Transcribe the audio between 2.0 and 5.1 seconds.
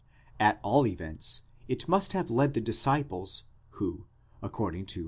have led the disciples who, according to v.